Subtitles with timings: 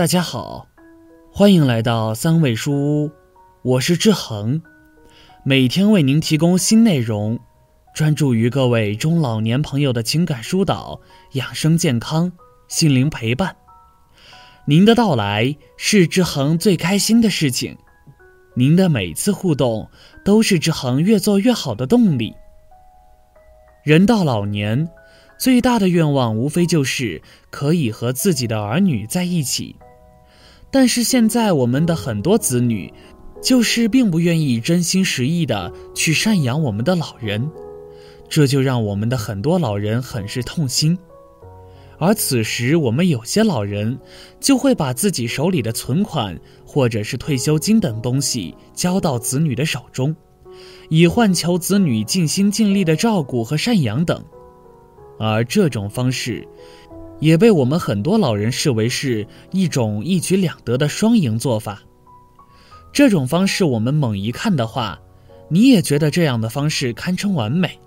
[0.00, 0.66] 大家好，
[1.30, 3.10] 欢迎来到三味书屋，
[3.60, 4.62] 我是志恒，
[5.44, 7.38] 每天为您提供新内容，
[7.94, 11.02] 专注于各位中老年朋友的情感疏导、
[11.32, 12.32] 养生健康、
[12.66, 13.54] 心灵陪伴。
[14.64, 17.76] 您的到来是志恒最开心的事情，
[18.54, 19.90] 您的每次互动
[20.24, 22.34] 都是志恒越做越好的动力。
[23.84, 24.88] 人到老年。
[25.38, 29.74] 最大的愿望无非就是可以和自己的儿女在一起，
[30.70, 32.92] 但是现在我们的很多子女，
[33.42, 37.50] 就是并不愿意真心实意的去赡养我们的老人，
[38.28, 40.96] 这就让我们的很多老人很是痛心。
[41.98, 43.98] 而此时，我们有些老人
[44.38, 50.16] 就会把自己手里的存款或者是退休金等东西交到子女的手中，
[50.88, 54.24] 以换求子女尽心尽力的照顾和赡养等。
[55.18, 56.48] 而这种方式，
[57.20, 61.82] 也被我们很多老人视为是一种一举两得的双赢做法。
[62.92, 64.98] 这种方式，我们猛一看的话，
[65.48, 67.78] 你也觉得这样的方式堪称完美。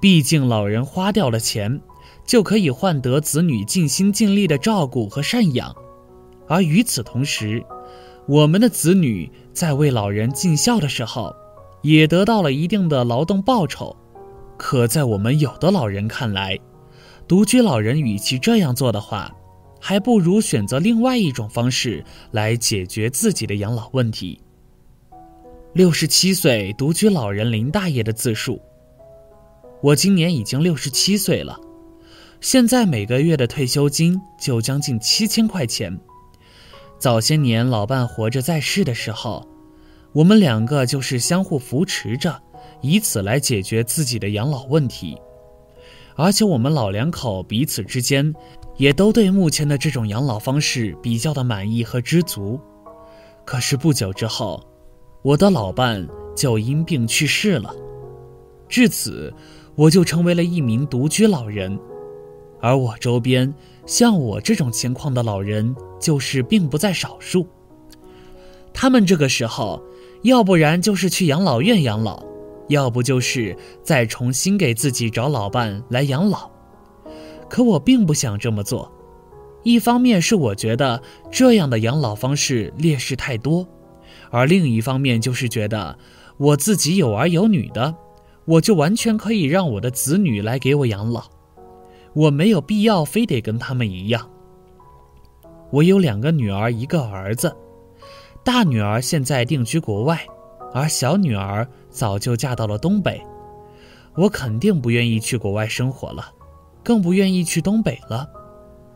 [0.00, 1.80] 毕竟老人花掉了钱，
[2.26, 5.74] 就可以换得子女尽心尽力的照顾和赡养，
[6.48, 7.64] 而与此同时，
[8.26, 11.34] 我们的子女在为老人尽孝的时候，
[11.82, 13.96] 也得到了一定的劳动报酬。
[14.56, 16.58] 可在我们有的老人看来，
[17.26, 19.34] 独居老人与其这样做的话，
[19.80, 24.38] 还不如选择另外一种方式来解决自己的养老问题。
[25.72, 28.60] 六十七岁独居老人林大爷的自述：
[29.82, 31.58] 我今年已经六十七岁了，
[32.40, 35.98] 现在每个月的退休金就将近七千块钱。
[36.98, 39.48] 早些年老伴活着在世的时候，
[40.12, 42.40] 我们两个就是相互扶持着。
[42.80, 45.16] 以此来解决自己的养老问题，
[46.16, 48.32] 而且我们老两口彼此之间
[48.76, 52.60] 也都对目前的这种养老方式比较的满意和知足。
[53.44, 54.62] 可是不久之后，
[55.22, 57.74] 我的老伴就因病去世了，
[58.68, 59.32] 至此
[59.74, 61.78] 我就成为了一名独居老人。
[62.60, 63.52] 而我周边
[63.84, 67.46] 像我这种情况的老人就是并不在少数，
[68.72, 69.82] 他们这个时候
[70.22, 72.24] 要不然就是去养老院养老。
[72.68, 76.50] 要不就是再重新给自己找老伴来养老，
[77.48, 78.90] 可我并不想这么做。
[79.62, 83.66] 一方面是我觉得这样的养老方式劣势太多，
[84.30, 85.98] 而另一方面就是觉得
[86.36, 87.94] 我自己有儿有女的，
[88.44, 91.24] 我就完全可以让我的子女来给我养老，
[92.12, 94.30] 我没有必要非得跟他们一样。
[95.70, 97.54] 我有两个女儿，一个儿子，
[98.44, 100.20] 大女儿现在定居国外。
[100.74, 103.24] 而小女儿早就嫁到了东北，
[104.16, 106.28] 我肯定不愿意去国外生活了，
[106.82, 108.28] 更不愿意去东北了，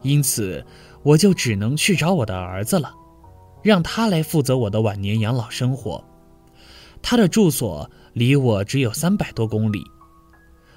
[0.00, 0.64] 因此
[1.02, 2.94] 我就只能去找我的儿子了，
[3.62, 6.02] 让他来负责我的晚年养老生活。
[7.02, 9.84] 他的住所离我只有三百多公里，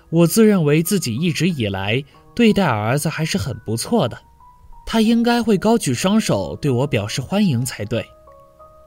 [0.10, 2.04] 我自认为自己一直以来
[2.36, 4.20] 对待儿子还是很不错的，
[4.86, 8.06] 他应该会高举双手对我表示欢迎才对，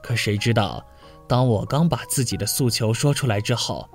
[0.03, 0.85] 可谁知道？
[1.27, 3.89] 当我刚把自己的诉求说出来之后，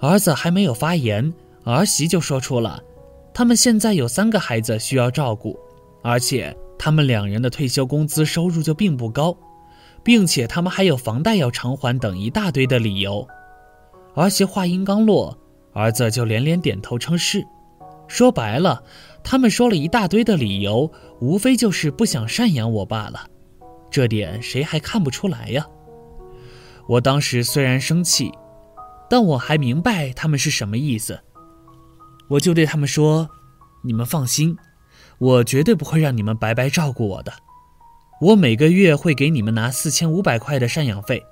[0.00, 1.32] 儿子还没有发言，
[1.64, 2.82] 儿媳就说出了，
[3.32, 5.58] 他们现在有三个孩子需要照顾，
[6.02, 9.36] 而且他们两人的退休工资收入就并不高，
[10.02, 13.26] 并且他们还有房贷要偿还等一大堆的理由。
[14.14, 15.38] 儿媳话音刚落，
[15.72, 17.46] 儿子就连连点头称是。
[18.08, 18.82] 说白了，
[19.22, 20.90] 他们说了一大堆的理由，
[21.20, 23.26] 无非就是不想赡养我罢了。
[23.90, 25.66] 这点谁还看不出来呀？
[26.88, 28.32] 我当时虽然生气，
[29.08, 31.20] 但我还明白他们是什么意思。
[32.28, 33.28] 我就对他们说
[33.84, 34.56] ：“你们放心，
[35.18, 37.32] 我绝对不会让你们白白照顾我的。
[38.20, 41.22] 我每个月会给你们拿四千五百块的赡养费。”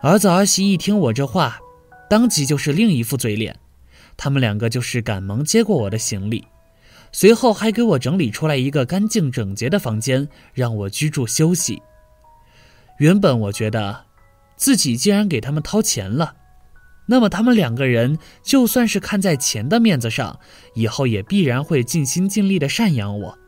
[0.00, 1.58] 儿子儿媳一听我这话，
[2.08, 3.58] 当即就是另一副嘴脸。
[4.16, 6.46] 他们两个就是赶忙接过我的行李，
[7.12, 11.82] 随后还给我整理出来一个干净整洁的房间，让我居住休息。
[12.98, 14.07] 原本我觉得。
[14.58, 16.34] 自己既然给他们掏钱了，
[17.06, 20.38] 那么他们两个人就算是看在钱的面子上，
[20.74, 23.38] 以后也必然会尽心尽力的赡养我。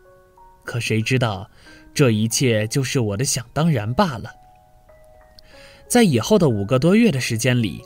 [0.64, 1.50] 可谁知道，
[1.92, 4.30] 这一切就是我的想当然罢了。
[5.88, 7.82] 在以后的五个多月的时间里，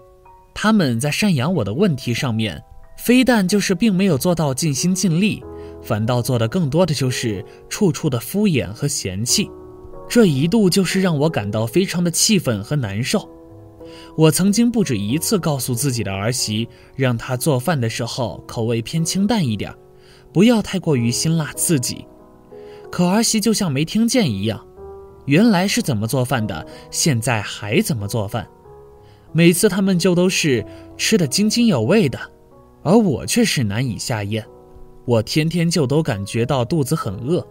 [0.54, 2.62] 他们在赡养我的问题上面，
[2.98, 5.42] 非但就是并没有做到尽心尽力，
[5.82, 9.50] 反倒做的更多的就是处处的敷衍和嫌弃。
[10.08, 13.28] 这一度就是让我感到非常的气愤和难受。
[14.16, 19.74] 我曾经不止一次告诉自己的儿媳，让她做饭的时候口味偏清淡一点，
[20.32, 22.06] 不要太过于辛辣刺激。
[22.90, 24.64] 可儿媳就像没听见一样，
[25.26, 28.46] 原来是怎么做饭的，现在还怎么做饭。
[29.32, 30.64] 每次他们就都是
[30.96, 32.18] 吃得津津有味的，
[32.84, 34.46] 而我却是难以下咽。
[35.04, 37.44] 我天天就都感觉到肚子很饿，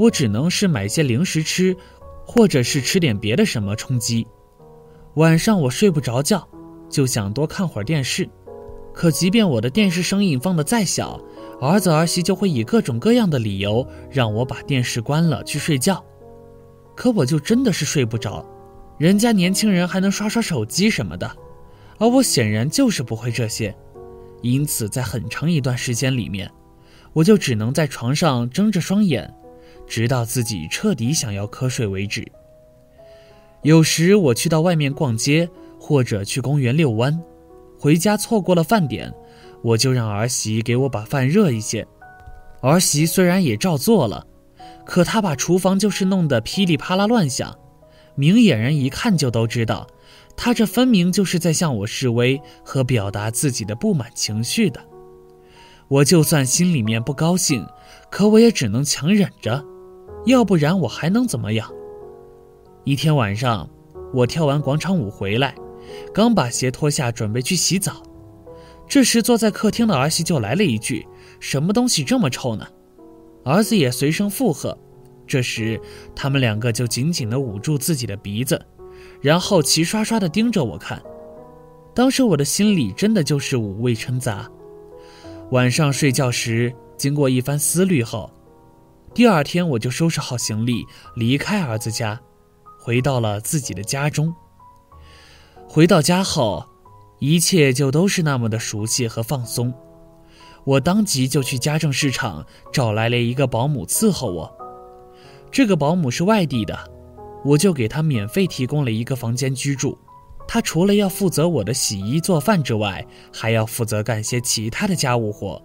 [0.00, 1.76] 我只能是买些零食吃，
[2.24, 4.26] 或者是吃点别的什么充饥。
[5.16, 6.48] 晚上我睡不着觉，
[6.88, 8.26] 就想多看会儿电视。
[8.94, 11.20] 可即便我的电视声音放得再小，
[11.60, 16.02] 儿子儿媳就会以各种各样的理由让我把电视关了去睡觉。
[16.96, 18.42] 可我就真的是睡不着。
[18.96, 21.30] 人家年轻人还能刷刷手机什么的，
[21.98, 23.76] 而我显然就是不会这些，
[24.40, 26.50] 因此在很长一段时间里面，
[27.12, 29.30] 我就只能在床上睁着双眼，
[29.90, 32.24] 直到自己彻底想要瞌睡为止。
[33.62, 35.50] 有时我去到外面逛街，
[35.80, 37.20] 或者去公园遛弯，
[37.76, 39.12] 回家错过了饭点，
[39.64, 41.84] 我就让儿媳给我把饭热一些。
[42.60, 44.24] 儿媳虽然也照做了，
[44.86, 47.52] 可她把厨房就是弄得噼里啪啦乱响。
[48.14, 49.88] 明眼人一看就都知道，
[50.36, 54.80] 她这分明就是在向我示威和表达自己的不满情绪的。
[55.88, 57.66] 我就算心里面不高兴，
[58.08, 59.64] 可我也只能强忍着，
[60.26, 61.70] 要不然我还能怎么样？
[62.84, 63.68] 一天晚上，
[64.12, 65.54] 我跳完广场舞回来，
[66.12, 68.02] 刚把鞋脱下准备去洗澡，
[68.88, 71.06] 这时坐在客厅的儿媳就来了一句
[71.40, 72.66] ：“什么东西这么臭呢？”
[73.44, 74.76] 儿子也随声附和。
[75.26, 75.80] 这时，
[76.14, 78.60] 他们两个就紧紧地捂住自己的鼻子，
[79.20, 81.00] 然后齐刷刷地盯着我看。
[81.94, 84.48] 当时我的心里真的就是五味陈杂。
[85.50, 88.30] 晚上睡觉时，经过一番思虑后，
[89.12, 90.86] 第二天我就收拾好行李
[91.16, 92.20] 离开儿子家，
[92.78, 94.32] 回到了自己的家中。
[95.68, 96.64] 回到家后，
[97.18, 99.74] 一切就都是那么的熟悉和放松。
[100.64, 104.56] 我当即就去家政市场找来了一个保姆伺候我。
[105.50, 106.78] 这个保姆是外地的，
[107.44, 109.98] 我就给她免费提供了一个房间居住。
[110.46, 115.60] 她除了要负责我的洗衣做饭之外，还要负责干些其他的家务活，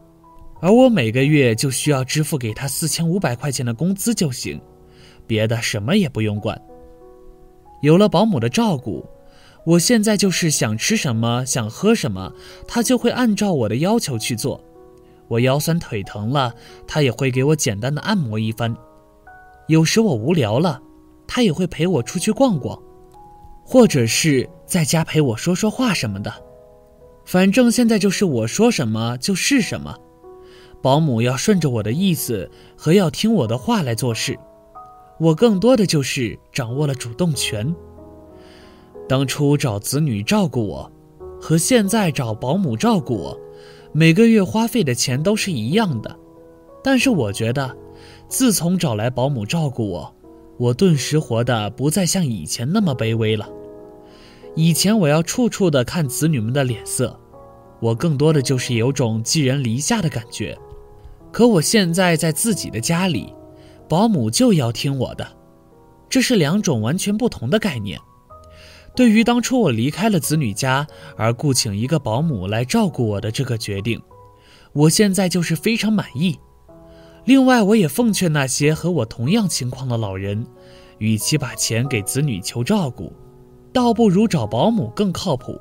[0.59, 4.59] 而我每个月就需要支付给她四千五百块钱的工资就行，
[5.27, 6.59] 别的什么也不用管。
[7.81, 9.05] 有了保姆的照顾，
[9.65, 12.33] 我现在就是想吃什么、想喝什么，
[12.67, 14.63] 她就会按照我的要求去做。
[15.27, 16.53] 我腰酸腿疼了，
[16.87, 18.75] 她也会给我简单的按摩一番。
[19.67, 20.79] 有时我无聊了，
[21.27, 22.79] 他也会陪我出去逛逛，
[23.63, 26.31] 或者是在家陪我说说话什么的。
[27.25, 29.97] 反正现在就是我说什么就是什么，
[30.81, 34.37] 保姆要顺着我的意思和要听我的话来做事，
[35.19, 37.73] 我更多的就是掌握了主动权。
[39.07, 40.91] 当初找子女照顾我，
[41.41, 43.39] 和现在找保姆照顾我，
[43.91, 46.15] 每个月花费的钱都是一样的，
[46.83, 47.75] 但是我觉得。
[48.27, 50.15] 自从找来保姆照顾我，
[50.57, 53.47] 我顿时活得不再像以前那么卑微了。
[54.55, 57.17] 以前我要处处的看子女们的脸色，
[57.79, 60.57] 我更多的就是有种寄人篱下的感觉。
[61.35, 63.33] 可我现在在自己的家里，
[63.89, 65.27] 保姆就要听我的，
[66.07, 67.99] 这是两种完全不同的概念。
[68.95, 70.87] 对于当初我离开了子女家
[71.17, 74.01] 而雇请一个保姆来照顾我的这个决定，
[74.71, 76.39] 我现在就是非常满意。
[77.25, 80.47] 另外，我也奉劝那些和我同样情况的老人，
[80.99, 83.11] 与其把钱给子女求照顾，
[83.73, 85.59] 倒不如找保姆更靠谱。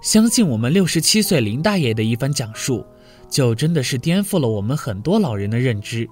[0.00, 2.86] 相信我们六十七岁林大爷的一番讲述，
[3.30, 6.08] 就真的是颠覆了我们很多老人的认知。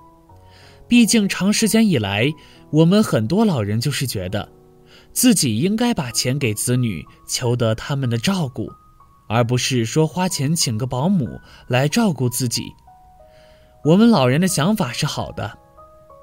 [0.86, 2.32] 毕竟长时间以来，
[2.70, 4.48] 我们很多老人就是觉得，
[5.12, 8.70] 自己应该把钱给子女，求得他们的照顾，
[9.28, 12.62] 而不是说花钱请个保姆来照顾自己。
[13.84, 15.58] 我们老人的想法是好的，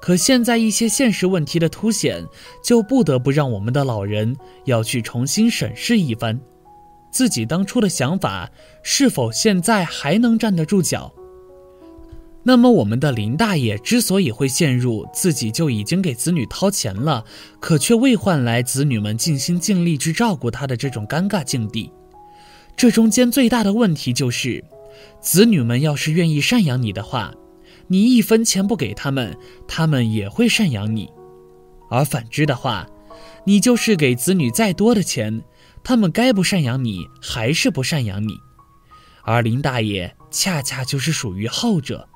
[0.00, 2.26] 可现在一些现实问题的凸显，
[2.64, 6.40] 就不得不让我们的老人要去重新审视一番，
[7.10, 8.50] 自己当初的想法
[8.82, 11.12] 是否现在还能站得住脚。
[12.42, 17.24] 那么，我们的林大爷之所以会陷入自己就已经给子女掏钱了，
[17.58, 21.90] 可却未换来子女们尽心尽力去照顾他的这种尴尬境地，
[22.76, 24.64] 这中间最大的问题就是，
[25.20, 27.34] 子女们要是愿意赡养你的话。
[27.88, 29.36] 你一分钱不给他们，
[29.66, 31.06] 他们也会赡养你；
[31.90, 32.86] 而反之的话，
[33.44, 35.42] 你就是给子女再多的钱，
[35.88, 38.36] 他们该不赡养你还是不赡养你。
[39.22, 42.08] 而林大爷恰恰就是属于后者。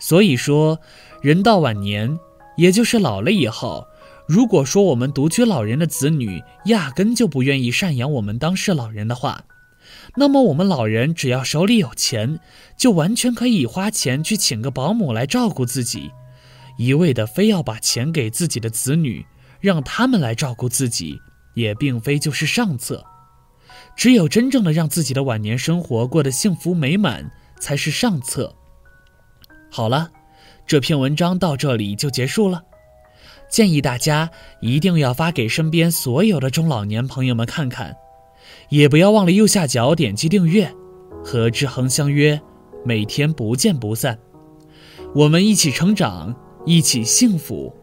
[0.00, 0.80] 所以说，
[1.22, 2.18] 人到晚年，
[2.56, 3.86] 也就是老了以后，
[4.26, 9.44] 如果说我们独居老人的子女压根就不愿意赡养我们当事老人的话，
[10.16, 12.40] 那么我们老人只要手里有钱，
[12.76, 16.10] 就完全可以花钱去请个保姆来照顾自己，
[16.76, 19.24] 一味的非要把钱给自己的子女，
[19.60, 21.20] 让他们来照顾自己，
[21.60, 23.04] 也并非就是上策。
[23.96, 28.54] 只有真正的让自己的晚年生活过得幸福美满，才是上策。
[29.70, 30.10] 好了，
[30.66, 32.62] 这篇文章到这里就结束了。
[33.50, 37.94] 建议大家一定要发给身边所有的中老年朋友们看看，
[38.68, 40.72] 也不要忘了右下角点击订阅，
[41.24, 42.40] 和志恒相约，
[42.84, 44.18] 每天不见不散。
[45.14, 47.74] 我们一起成长，一起幸福。